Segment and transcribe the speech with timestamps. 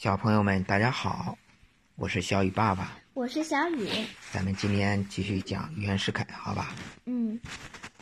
[0.00, 1.36] 小朋友们，大家好，
[1.96, 2.96] 我是小雨爸爸。
[3.12, 3.86] 我是小雨。
[4.32, 6.74] 咱们今天继续讲袁世凯，好吧？
[7.04, 7.38] 嗯。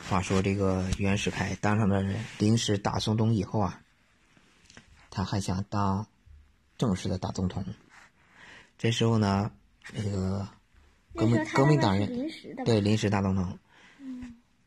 [0.08, 2.00] 话说这个袁世凯当上了
[2.38, 3.80] 临时大总统以后啊，
[5.10, 6.06] 他还想当
[6.76, 7.64] 正式的大总统。
[8.78, 9.50] 这时候呢，
[9.92, 10.46] 那个
[11.16, 12.30] 革命革命党人
[12.64, 13.58] 对临时大总统，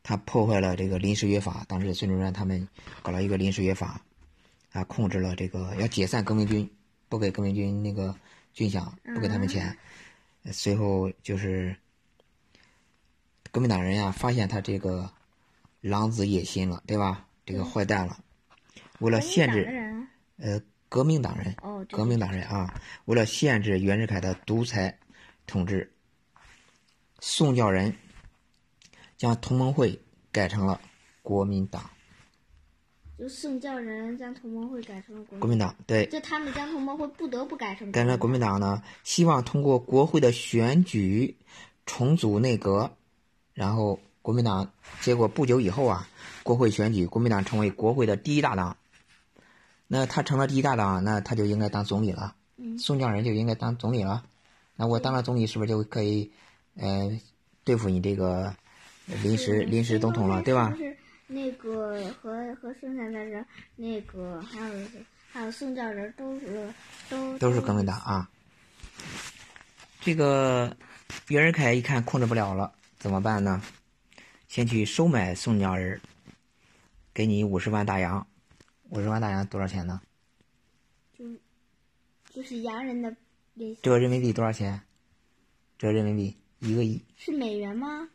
[0.02, 1.64] 他破坏了这个临时约法。
[1.66, 2.68] 当时孙中山他们
[3.00, 4.02] 搞了一个临时约法，
[4.72, 6.70] 啊，控制了这个要解散革命军。
[7.12, 8.16] 不给革命军那个
[8.54, 9.76] 军饷，不给他们钱，
[10.50, 11.76] 随后就是
[13.50, 15.12] 革命党人呀，发现他这个
[15.82, 17.26] 狼子野心了，对吧？
[17.44, 18.18] 这个坏蛋了，
[19.00, 21.54] 为了限制呃革命党人，
[21.90, 24.98] 革命党人啊，为了限制袁世凯的独裁
[25.46, 25.92] 统治，
[27.20, 27.94] 宋教仁
[29.18, 30.00] 将同盟会
[30.30, 30.80] 改成了
[31.20, 31.90] 国民党。
[33.22, 41.36] 就宋教仁将同盟会改成了国民党，对，就他们将同盟会不得不改成改成国民党呢，希望通过国会的选举
[41.86, 42.90] 重组内阁，
[43.54, 46.08] 然后国民党结果不久以后啊，
[46.42, 48.76] 国会选举，国民党成为国会的第一大党。
[49.86, 52.34] 那他成了第一大党，那他就应该当总理了。
[52.76, 54.24] 宋教仁就应该当总理了。
[54.74, 56.32] 那我当了总理，是不是就可以
[56.76, 57.16] 呃
[57.62, 58.52] 对付你这个
[59.22, 60.76] 临时临时总统了，对吧？
[61.32, 63.44] 那个和和剩下的人，
[63.76, 64.88] 那个还有
[65.30, 66.72] 还有宋教仁都是
[67.08, 68.30] 都都是革命党啊。
[70.00, 70.76] 这个
[71.28, 73.62] 袁世凯一看控制不了了，怎么办呢？
[74.48, 76.00] 先去收买宋教仁，
[77.14, 78.26] 给你五十万大洋。
[78.90, 80.02] 五十万大洋多少钱呢？
[81.16, 81.24] 就
[82.30, 83.16] 就是洋人的
[83.80, 84.82] 这个人民币多少钱？
[85.78, 87.02] 这个人民币一个亿。
[87.16, 88.06] 是美元吗？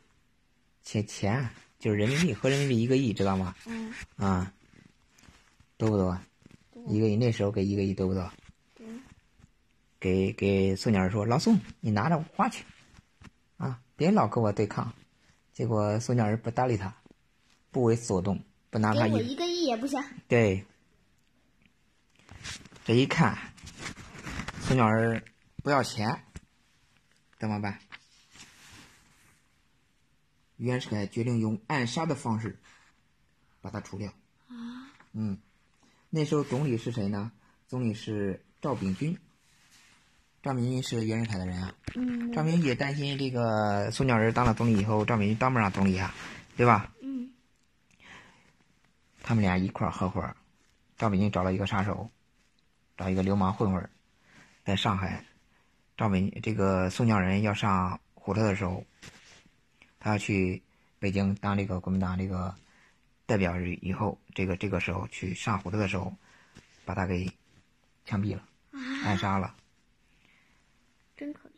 [0.84, 1.50] 钱钱。
[1.80, 3.56] 就是人民币合人民币一个亿，知道吗？
[3.66, 3.94] 嗯。
[4.16, 4.54] 啊，
[5.78, 6.20] 多不多？
[6.88, 8.32] 一个亿，那时候给一个亿多不多？
[10.00, 12.64] 给给宋教仁说：“老宋，你拿着花去，
[13.58, 14.94] 啊，别老跟我对抗。”
[15.54, 16.96] 结果宋鸟人不搭理他，
[17.72, 18.40] 不为所动，
[18.70, 19.28] 不拿他一。
[19.30, 20.00] 一个亿也不行。
[20.28, 20.64] 对。
[22.86, 23.36] 这一看，
[24.62, 25.22] 宋鸟儿
[25.64, 26.24] 不要钱，
[27.40, 27.80] 怎么办？
[30.58, 32.60] 袁世凯决定用暗杀的方式
[33.62, 34.12] 把他除掉。
[34.48, 35.38] 啊，嗯，
[36.10, 37.32] 那时候总理是谁呢？
[37.68, 39.18] 总理是赵秉钧。
[40.42, 41.74] 赵秉钧是袁世凯的人啊。
[41.96, 42.32] 嗯。
[42.32, 46.14] 赵秉钧也担心这个宋教仁当了总理以后，赵秉钧当不上总理啊，
[46.56, 46.92] 对吧？
[47.02, 47.32] 嗯。
[49.22, 50.36] 他们俩一块儿合伙，
[50.98, 52.10] 赵秉钧找了一个杀手，
[52.98, 53.90] 找一个流氓混混，
[54.66, 55.24] 在上海。
[55.96, 58.84] 赵秉这个宋教仁要上火车的时候。
[60.08, 60.64] 他去
[61.00, 62.56] 北京当这个国民党这个
[63.26, 66.16] 代表以后，这个这个时候去上火车的时候，
[66.86, 67.30] 把他给
[68.06, 68.42] 枪毙了，
[69.04, 69.54] 暗杀了。
[71.18, 71.52] 真可怜。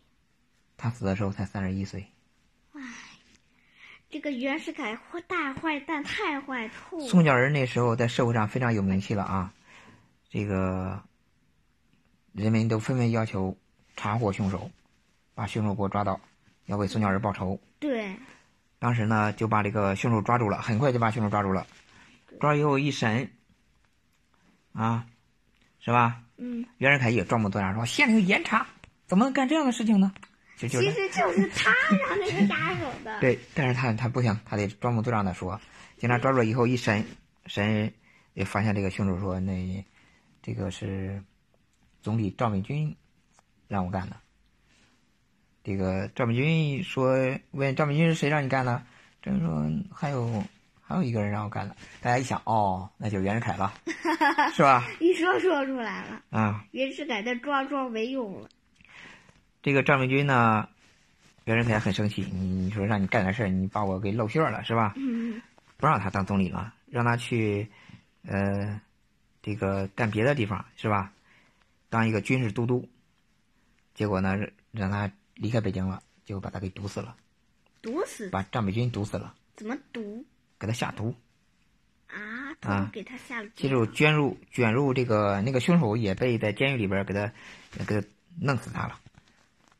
[0.78, 2.08] 他死的时候才三十一岁。
[2.74, 2.82] 唉，
[4.10, 7.08] 这个袁世凯坏大坏蛋，太坏透了。
[7.08, 9.54] 宋教仁那时候在社会上非常有名气了啊，
[10.32, 11.04] 这个
[12.34, 13.56] 人们都纷纷要求
[13.96, 14.72] 查获凶手，
[15.36, 16.20] 把凶手给我抓到，
[16.66, 17.60] 要为宋教仁报仇。
[17.80, 18.18] 对，
[18.80, 21.68] 当时呢就把这个凶手抓住了，很快就把凶手抓住了，
[22.40, 23.30] 抓以后一审，
[24.74, 25.06] 啊，
[25.80, 26.24] 是吧？
[26.38, 26.66] 嗯。
[26.78, 28.66] 袁世凯也装模作样说：“县令严查，
[29.06, 30.14] 怎么能干这样的事情呢？”
[30.56, 31.74] 其实就是他
[32.08, 33.20] 让那个杀手的。
[33.20, 35.60] 对，但是他他不行，他得装模作样的说。
[35.98, 37.06] 警察抓住了以后一审，
[37.46, 37.94] 审
[38.34, 39.86] 也发现这个凶手说：“那
[40.42, 41.22] 这个是
[42.02, 42.96] 总理赵美军
[43.68, 44.16] 让我干的。”
[45.64, 47.16] 这个赵美军说
[47.52, 48.82] ：“问赵美军是谁让你干的？”
[49.22, 50.44] 这人说：“还有
[50.82, 53.74] 还有一个人让我干的。”大家一想，哦，那就是袁世凯了，
[54.56, 54.88] 是吧？
[55.00, 56.66] 一说说出来了啊！
[56.72, 58.50] 袁世凯的装装没用了。
[59.62, 60.70] 这个赵美军呢，
[61.44, 64.94] 袁世凯很生气，你说让你干点事儿，你把我给露馅了，是吧？
[64.96, 65.42] 嗯。
[65.78, 67.70] 不让他当总理了，让他去
[68.26, 68.82] 呃
[69.42, 71.12] 这个干别的地方，是吧？
[71.90, 72.88] 当一个军事都督。
[73.94, 74.38] 结果呢，
[74.72, 75.12] 让他。
[75.40, 77.16] 离开北京了，就把他给毒死了。
[77.82, 78.30] 毒死？
[78.30, 79.34] 把张美军毒死了。
[79.56, 80.26] 怎么毒？
[80.60, 81.16] 给他下毒。
[82.08, 82.52] 啊？
[82.62, 82.90] 啊！
[82.92, 83.50] 给他下了。
[83.56, 87.32] 记住，卷入卷入这个那个凶手也被在监狱里边给他
[87.86, 88.06] 给他
[88.42, 89.00] 弄死他了。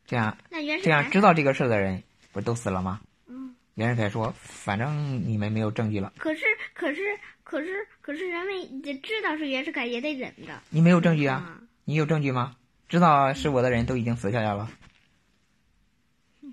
[0.06, 2.02] 这样，这样知道这个事的人
[2.32, 3.02] 不都死了吗？
[3.28, 3.54] 嗯。
[3.76, 6.42] 袁世凯说：“反正你们没有证据了。”可是，
[6.74, 7.02] 可是，
[7.44, 10.62] 可是，可是，人们知道是袁世凯也得忍着。
[10.70, 11.62] 你没有证据啊？
[11.84, 12.56] 你有证据吗？
[12.88, 14.70] 知道是我的人都已经死下来了。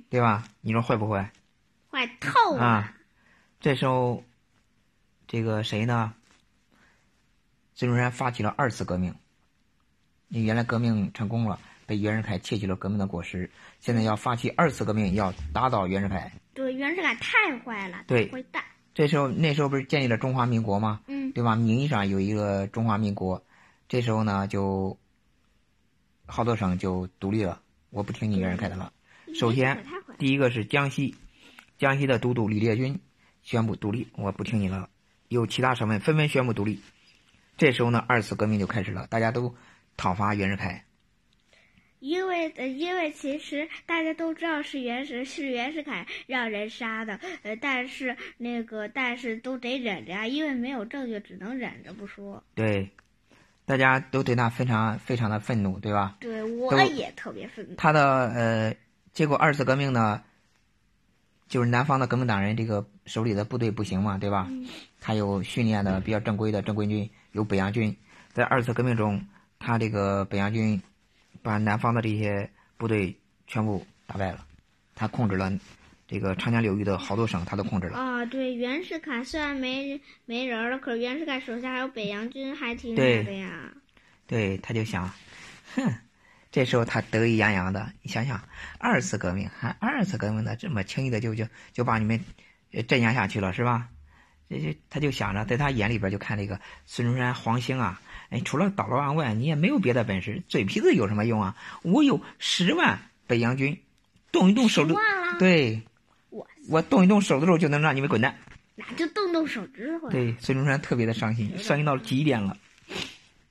[0.09, 0.45] 对吧？
[0.61, 1.19] 你说会不会？
[1.91, 2.63] 坏透了。
[2.63, 2.97] 啊，
[3.61, 4.23] 这时候，
[5.27, 6.15] 这个谁呢？
[7.75, 9.15] 孙中山发起了二次革命。
[10.29, 13.51] 你原来革命成功了，被袁世凯窃取了革命的果实，
[13.81, 16.33] 现在要发起二次革命，要打倒袁世凯。
[16.55, 18.65] 对，袁世凯太坏了，对坏蛋。
[18.95, 21.01] 这时候那时候不是建立了中华民国吗？
[21.07, 21.55] 嗯，对吧？
[21.55, 23.45] 名义上有一个中华民国，
[23.89, 24.99] 这时候呢就
[26.27, 27.61] 好多省就独立了，
[27.91, 28.93] 我不听你袁世凯的了。
[29.39, 29.85] 首先
[30.19, 31.15] 第一个是江西，
[31.77, 33.01] 江西的都督李烈钧
[33.43, 34.89] 宣布独立，我不听你了。
[35.29, 36.81] 有其他省份纷纷宣布独立，
[37.59, 39.55] 这时候呢，二次革命就开始了，大家都
[39.97, 40.85] 讨伐袁世凯。
[41.99, 52.43] 因为呃，因为其实大家都知道是袁世是袁世凯让人杀的，呃，但是那个但是都得忍着呀，因为没有证据，只能忍着不说。
[52.55, 52.91] 对，
[53.65, 56.17] 大家都对他非常非常的愤怒，对吧？
[56.21, 57.75] 对，我也特别愤怒。
[57.77, 58.77] 他的呃，
[59.17, 60.23] 结果二次革命呢，
[61.49, 64.47] 就是南方的革命党人这个手里的部队不行嘛，对吧？
[64.51, 64.69] 嗯
[65.01, 67.97] 他有训练的比较正规的正规军，有北洋军。
[68.35, 69.27] 在二次革命中，
[69.59, 70.83] 他这个北洋军
[71.43, 73.17] 把南方的这些部队
[73.47, 74.45] 全部打败了，
[74.95, 75.51] 他控制了
[76.07, 77.97] 这个长江流域的好多省，他都控制了。
[77.97, 83.73] 啊，对，袁世凯虽然没没人了，可是袁世凯手下还有北洋军，还挺对厉害的呀。
[84.27, 85.09] 对，他就想，
[85.75, 85.95] 哼，
[86.51, 88.41] 这时候他得意洋洋的，你想想，
[88.79, 92.21] 二次革命还二次革命的这么轻易的就就就把你们
[92.73, 93.89] 呃镇压下去了，是吧？
[94.49, 98.01] 这这他就想着，在他眼里边就看这个孙中山、黄兴啊，
[98.31, 101.57] 哎，除了捣乱外，你也没有别的本事，嘴皮子有什么用啊？
[101.83, 103.83] 我有十万北洋军，
[104.31, 104.95] 动一动手指，
[105.41, 105.83] 对
[106.31, 108.39] 我我动一动手指头就能让你们滚蛋。
[108.77, 110.11] 那就动动手指头。
[110.11, 112.57] 对，孙中山特别的伤心，伤心到极点了。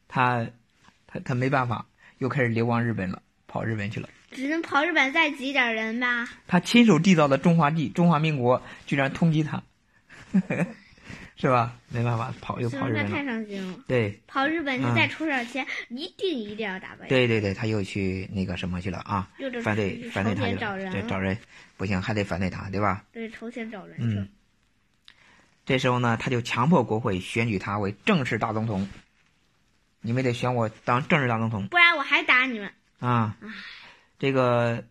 [0.07, 0.47] 他，
[1.07, 1.85] 他他没办法，
[2.19, 4.09] 又开始流亡日本了，跑日本去了。
[4.31, 6.27] 只能跑日本再挤点人吧。
[6.47, 9.63] 他亲手缔造的中华帝中华民国居然通缉他，
[11.37, 11.77] 是吧？
[11.89, 13.23] 没办法，跑又跑日本了。
[13.23, 13.79] 伤心了。
[13.87, 19.29] 对跑日本，你嗯再出点钱，一定一定要打败。，对对对，他又去那个什么去了啊？
[19.39, 21.37] 又得反对反对他对找人
[21.77, 23.03] 不行，还得反对他，对吧？
[23.13, 24.27] 对，筹钱找人去嗯。
[25.65, 28.87] 这时候呢，他就强迫国会选举他为正式大总统。
[30.05, 31.67] 你们得选我当正式大总统。
[31.67, 32.71] 不然我还打你们。
[32.99, 33.35] 啊，
[34.19, 34.85] 这个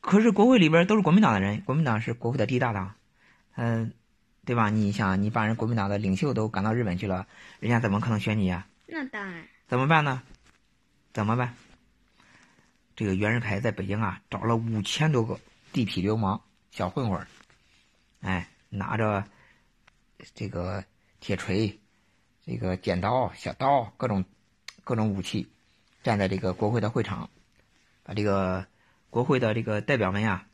[0.00, 2.94] 可是国会里边都是国民党的人，国民党是国会的第一大党，
[3.56, 3.92] 嗯、
[4.46, 4.70] 对吧？
[4.70, 7.26] 你想，你把人国民党的领袖都赶到日本去了，
[7.60, 10.22] 人家怎么可能选你呀、那当然，怎么办呢？
[11.12, 11.54] 怎么办？
[12.94, 15.38] 这个袁世凯在北京啊，找了五千多个
[15.72, 16.40] 地痞流氓、
[16.70, 17.26] 小混混儿，
[18.22, 19.24] 哎，拿着
[20.34, 20.84] 这个
[21.20, 21.78] 铁锤、
[22.44, 24.24] 这个剪刀、小刀，各种
[24.84, 25.48] 各种武器，
[26.02, 27.30] 站在这个国会的会场，
[28.02, 28.66] 把这个
[29.10, 30.46] 国会的这个代表们呀，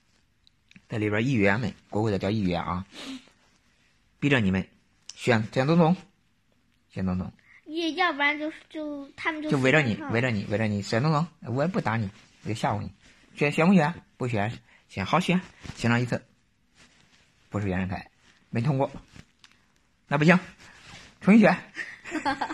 [0.88, 2.86] 在里边议员们，国会的叫议员啊，
[4.20, 4.68] 逼着你们
[5.14, 5.96] 选选总统，
[6.90, 7.32] 选总统。
[7.64, 12.10] 也要不然就就他们就就围着你围着你，围着你，选总统，我也不打你，
[12.44, 12.90] 我就吓唬你，
[13.34, 13.94] 选选不选？
[14.16, 14.58] 不选，
[14.88, 15.40] 选好选，
[15.76, 16.24] 选上一次，
[17.50, 18.10] 不是袁世凯，
[18.50, 18.90] 没通过，
[20.06, 20.40] 那不行，
[21.28, 21.54] 重新选。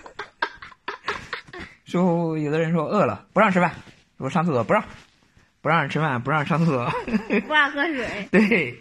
[1.87, 3.73] 说有的人说饿了不让吃饭，
[4.19, 4.85] 说上厕所不让，
[5.63, 6.93] 不让吃饭，不让上厕所，
[7.47, 8.29] 不让喝水。
[8.33, 8.81] 对，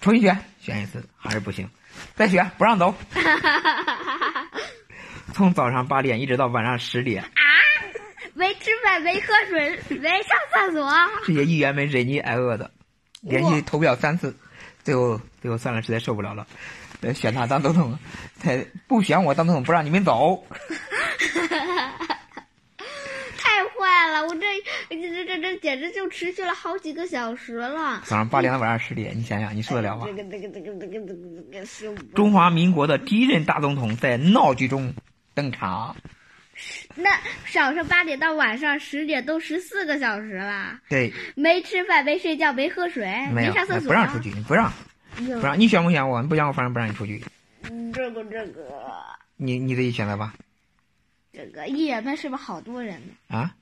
[0.00, 1.68] 重新选，选一次还是不行，
[2.14, 2.94] 再选不让走，
[5.34, 7.24] 从早上八点一直到晚上十点。
[7.24, 7.28] 啊
[8.32, 10.90] 没吃饭，没喝水，没上厕所。
[11.26, 12.70] 这些议员们忍饥挨饿的，
[13.20, 14.34] 连续投票三次，
[14.82, 16.46] 最后最后算了，实在受不了了，
[17.02, 17.98] 呃，选他当总统，
[18.40, 18.52] 他
[18.86, 20.44] 不选我当总统，不让你们走。
[23.36, 24.22] 太坏了！
[24.26, 24.46] 我这
[24.88, 28.00] 这这这这简直就持续了好几个小时了。
[28.04, 30.14] 早上八点到晚上十点，你想想，你受得了吗这？
[30.14, 31.06] 个这个这个这个这个
[31.50, 34.94] 这个中华民国的第一任大总统在闹剧中
[35.34, 35.96] 登场。
[36.94, 37.10] 那
[37.52, 44.72] 早上八点到晚上十点都十四个小时了，对，没吃饭，没睡觉，没喝水，没有上厕所，不让出去，不让嗯。
[45.16, 46.20] 不让，你选不选我？
[46.22, 47.22] 你不选我，反正不让你出去。
[47.70, 48.64] 嗯这个这个
[49.36, 50.34] 你你自己选择吧。
[51.32, 53.36] 这个一员们是不是好多人呢？
[53.36, 53.54] 啊，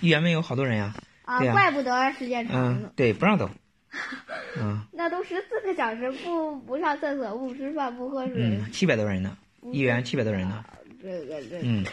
[0.00, 0.94] 一员们有好多人呀。
[1.24, 3.50] 啊，怪不得时间长了。，嗯对，不让走。
[4.58, 10.64] 嗯那都十四个小时，不不上厕所，不吃饭，不喝水，嗯，七百多人呢，不议员七百多人呢。
[11.00, 11.84] 这个这个，嗯，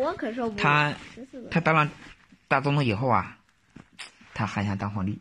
[0.00, 0.62] 我可受不了。
[0.62, 0.94] 他
[1.50, 1.90] 他当了
[2.48, 3.38] 大总统以后啊，
[4.34, 5.18] 他还想当皇帝。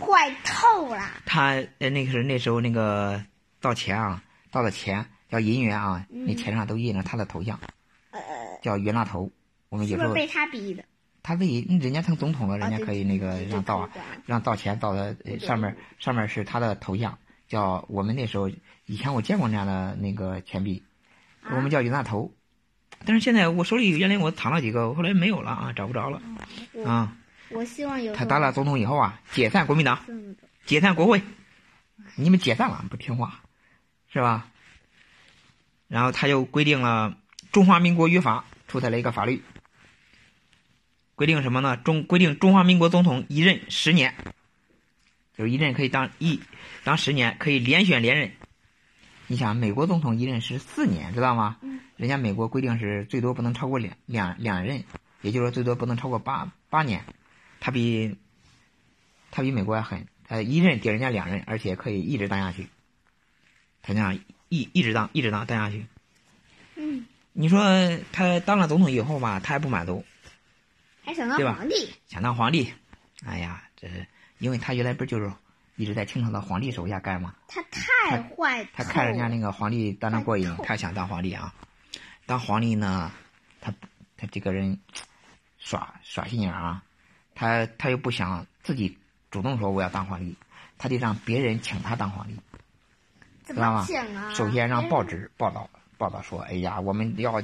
[0.00, 1.10] 坏透了。
[1.26, 3.22] 他呃那个是那时候那个
[3.60, 7.58] 造钱啊，造的钱叫银元啊，嗯那钱上都印了他的头像，
[8.10, 8.20] 呃，
[8.62, 9.30] 叫袁大头。
[9.68, 10.84] 我们有时候被他逼的？
[11.22, 13.90] 他自己人家成总统了，人家可以那个让造啊
[14.26, 18.50] 让造钱造的呃上面上面是他的头像，叫我们那时候
[18.86, 20.82] 以前我见过那样的那个钱币，
[21.50, 22.30] 我们叫袁大头。
[23.06, 26.20] 但是现在我手里原来我藏了几个，后来没有了啊，找不着了
[26.84, 27.16] 啊。
[27.50, 30.04] 我希望有他当了总统以后啊，解散国民党，
[30.64, 31.22] 解散国会，
[32.16, 33.40] 你们解散了不听话，
[34.12, 34.48] 是吧？
[35.88, 37.10] 然后他又规定了
[37.52, 39.42] 《中华民国约法》，出台了一个法律，
[41.14, 41.76] 规定什么呢？
[41.76, 44.14] 中规定中华民国总统一任十年，
[45.36, 46.40] 就是一任可以当一
[46.82, 48.32] 当十年，可以连选连任。
[49.26, 51.58] 你想，美国总统一任是四年，知道吗？
[51.62, 54.82] 嗯人家美国规定是最多不能超过两两两任，
[55.20, 57.04] 也就是说最多不能超过八八年。
[57.64, 58.14] 他比
[59.30, 62.68] 他比美国还狠，他一任顶人家两任，而且可以一直当下去。
[63.80, 65.86] 他那样一一直当一直当当下去。
[66.74, 67.62] 嗯，你说
[68.12, 70.04] 他当了总统以后吧，他还不满足，
[71.02, 72.70] 还想当皇帝，想当皇帝。
[73.24, 74.06] 哎呀，这是
[74.36, 75.32] 因为他原来不就是
[75.76, 77.34] 一直在清朝的皇帝手下干吗？
[77.48, 78.62] 他太坏。
[78.74, 81.54] 他看人家那个皇帝当的过瘾，他想当皇帝啊。
[82.26, 83.10] 当皇帝呢，
[83.62, 83.72] 他
[84.18, 84.78] 他这个人
[85.56, 86.82] 耍耍心眼啊，
[87.34, 88.98] 他他又不想自己
[89.30, 90.36] 主动说我要当皇帝，
[90.78, 92.38] 他得让别人请他当皇帝。
[93.42, 93.86] 怎知道吗？
[94.32, 95.30] 首先让报纸。
[95.36, 97.42] 报道报道说，哎呀，我们要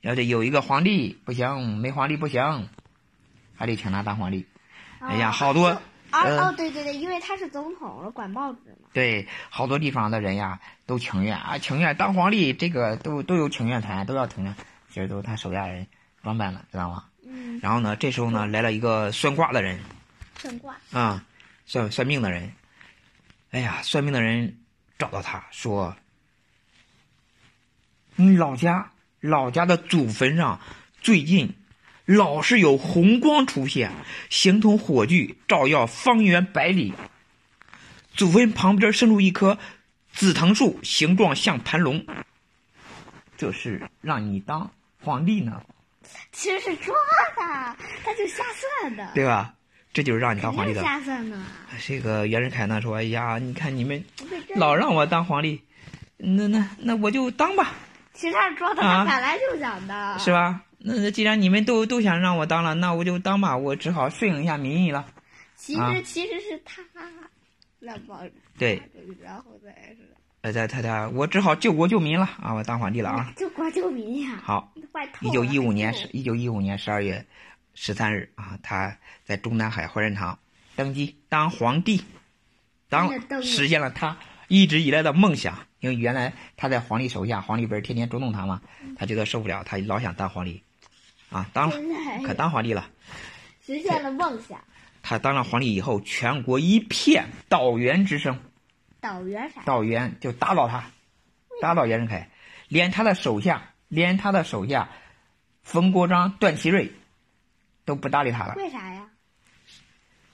[0.00, 2.68] 要得有一个皇帝不行，没皇帝不行，
[3.54, 4.46] 还得请他当皇帝。
[5.00, 8.88] 哎呀，哦好多哦呃哦，对对对，因为他是总统，管报纸嘛。
[8.92, 14.54] 对，好多地方的人呀都情愿啊，情愿当皇帝，这个都都有请愿团，都要请愿，
[14.88, 15.86] 其实都是他手下人
[16.22, 17.04] 装扮的，知道吗？
[17.34, 19.80] 嗯，然后呢，这时候呢来了一个算卦的人
[20.38, 20.76] 算卦。
[20.92, 21.26] 啊，
[21.66, 22.52] 算算命的人。
[23.50, 24.58] 哎呀，算命的人
[24.98, 25.96] 找到他说
[28.14, 30.60] ：“你老家老家的祖坟上
[31.00, 31.54] 最近
[32.04, 33.90] 老是有红光出现，
[34.30, 36.94] 形同火炬，照耀方圆百里。
[38.14, 39.58] 祖坟旁边生出一棵
[40.12, 42.06] 紫藤树，形状像盘龙，
[43.36, 45.62] 这是让你当皇帝呢，
[46.32, 46.94] 其实是抓
[47.36, 49.08] 的，他就瞎算的。
[49.14, 49.54] 对吧？
[49.92, 50.82] 这就是让你当皇帝的。
[50.82, 51.38] 瞎算的。
[51.86, 54.04] 这个袁世凯呢说：“哎呀，你看你们
[54.56, 55.62] 老让我当皇帝，
[56.16, 57.72] 那那那我就当吧，
[58.12, 60.18] 其实他是抓的，啊他本来就想的。
[60.18, 60.62] 是吧？
[60.78, 65.06] 那那既然你们都都想让我当了，那我就当吧，我只好顺应一下民意了。
[65.56, 66.82] 其实、啊其实是他
[67.80, 68.82] 让报纸，对，
[69.22, 70.13] 然后再是
[70.44, 72.52] 呃，在他他我只好救国救民了啊！
[72.52, 73.32] 我当皇帝了啊！
[73.34, 74.38] 救国救民呀。
[74.42, 74.74] 好。
[75.22, 77.24] 一九一五年十一九一五年十二月
[77.72, 80.38] 十三日啊，他在中南海怀仁堂
[80.76, 82.04] 登基当皇帝，
[82.90, 83.10] 当
[83.42, 85.66] 实现了他一直以来的梦想。
[85.80, 88.60] 因为原来他在皇帝手下，皇帝不是天天捉弄他吗？
[88.98, 90.62] 他觉得受不了，他老想当皇帝，
[91.30, 91.76] 啊，当了，
[92.22, 92.90] 可当皇帝了。
[93.64, 94.60] 实现了梦想。
[95.02, 98.38] 他当了皇帝以后，全国一片倒元之声，
[99.04, 99.60] 导员啥？
[99.66, 100.86] 倒袁就打倒他，
[101.60, 102.30] 打倒袁世凯，
[102.68, 104.88] 连他的手下，连他的手下
[105.62, 106.90] 冯国璋、段祺瑞
[107.84, 108.54] 都不搭理他了。
[108.56, 109.10] 为啥呀？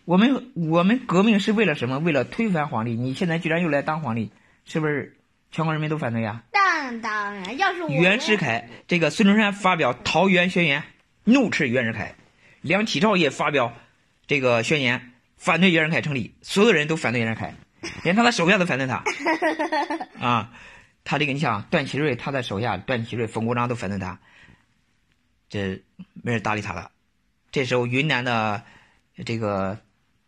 [0.04, 1.98] 我们我们革命是为了什么？
[1.98, 2.94] 为了推翻皇帝。
[2.94, 4.30] 你现在居然又来当皇帝，
[4.64, 5.16] 是不是
[5.50, 6.44] 全国人民都反对呀？
[6.52, 10.84] 当当然，要是我袁世凯，这个孙中山发表桃园宣言，
[11.24, 12.14] 怒斥袁世凯；
[12.60, 13.72] 梁启超也发表
[14.28, 16.34] 这个宣言，反对袁世凯成立。
[16.40, 17.54] 所有人都反对袁世凯，
[18.04, 19.02] 连他的手下都反对他。
[20.20, 20.52] 啊，
[21.04, 24.18] 他这个你想，段祺瑞他的手下段祺瑞、冯国璋都反对他，
[25.48, 25.82] 这
[26.14, 26.90] 没人搭理他了。
[27.50, 28.62] 这时候云南的
[29.24, 29.78] 这个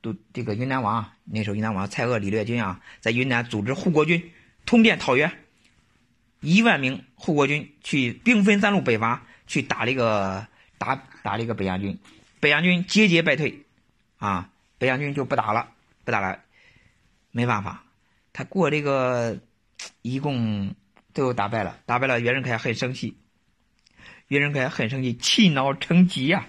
[0.00, 4.32] 都这个云南王，那时候云南王蔡锷、李略钧啊，在云南组织护国军
[4.66, 5.32] 通电讨袁。
[6.40, 11.96] 一万名护国军去兵分三路北伐，去打这个打打这个北洋军，
[12.40, 13.62] 北洋军节节败退，
[14.18, 15.68] 啊，北洋军就不打了，
[16.04, 16.40] 不打了，
[17.32, 17.82] 没办法，
[18.32, 19.40] 他过这个
[20.02, 20.74] 一共
[21.12, 23.16] 最后打败了，打败了袁世凯很生气，
[24.28, 26.46] 袁世凯很生气，气恼成疾呀、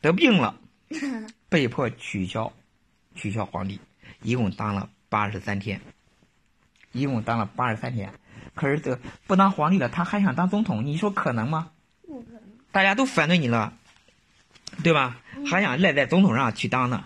[0.00, 0.58] 得病了，
[1.48, 2.52] 被迫取消
[3.14, 3.80] 取消皇帝，
[4.22, 5.80] 一共当了八十三天，
[6.92, 8.12] 一共当了八十三天。
[8.54, 11.70] 可是这不当皇帝了，他还想当总统，你说可能吗？
[12.06, 12.42] 不可能。
[12.72, 13.74] 大家都反对你了，
[14.82, 15.20] 对吧？
[15.46, 17.04] 还想赖在总统上去当呢。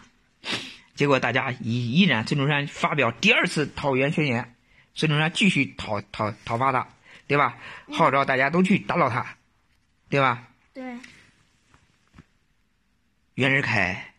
[0.94, 4.54] 结果大家依依然，孙中山发表第二次讨袁宣言，
[4.94, 6.86] 孙中山继续讨讨讨伐他，
[7.26, 7.56] 对吧？
[7.90, 9.36] 号召大家都去打倒他，
[10.08, 10.48] 对吧？
[10.74, 10.96] 对，
[13.34, 14.14] 袁世凯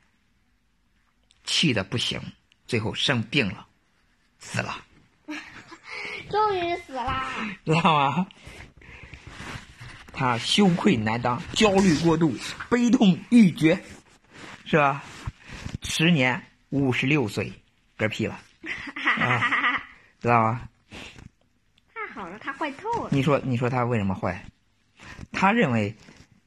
[1.43, 2.19] 气的不行，
[2.65, 3.67] 最后生病了，
[4.39, 4.83] 死了。
[6.29, 7.27] 终于死啦！
[7.65, 8.27] 知道吗？
[10.11, 12.35] 他羞愧难当，焦虑过度，
[12.69, 13.83] 悲痛欲绝，
[14.65, 15.03] 是吧？
[15.83, 17.53] 十年五十六岁，
[17.99, 18.39] 嗝屁了，
[19.05, 19.79] 啊
[20.19, 20.61] 知道吗？
[21.93, 23.09] 太好了，他坏透了。
[23.11, 24.43] 你说，你说他为什么坏？
[25.31, 25.95] 他认为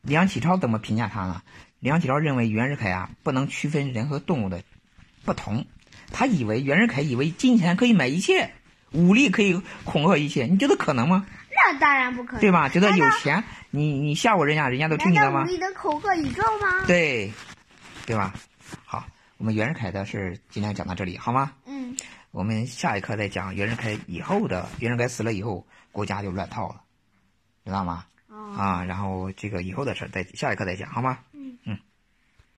[0.03, 1.43] 梁启超怎么评价他呢？
[1.79, 4.65] 梁启超认为袁世凯啊不能区分人和动物的
[5.25, 5.65] 不同，
[6.11, 8.51] 他以为袁世凯以为金钱可以买一切，
[8.91, 11.25] 武力可以恐吓一切，你觉得可能吗？
[11.51, 12.69] 那当然不可能，对吧？
[12.69, 15.43] 觉得有钱，你你吓唬人家，人家都听你的吗？
[15.43, 16.85] 武力能恐吓宇宙吗？
[16.89, 17.33] 对，
[18.05, 18.35] 对吧？
[18.85, 19.07] 好，
[19.39, 21.53] 我们袁世凯的事今天讲到这里，好吗？
[21.67, 21.95] 嗯，
[22.31, 26.81] 我们下一课再讲袁世凯以后的，袁世凯死了以后，国家就乱套了，
[27.65, 28.07] 知道吗？
[28.29, 31.19] 哦，啊，然后这个以后的事儿再下一课再讲，好吗？
[31.33, 31.36] 嗯